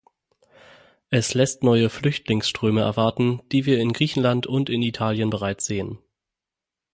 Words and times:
Es 1.11 1.35
lässt 1.35 1.61
neue 1.61 1.87
Flüchtlingsströme 1.91 2.81
erwarten, 2.81 3.43
die 3.51 3.67
wir 3.67 3.77
in 3.77 3.93
Griechenland 3.93 4.47
und 4.47 4.67
in 4.71 4.81
Italien 4.81 5.29
bereits 5.29 5.65
sehen. 5.67 5.99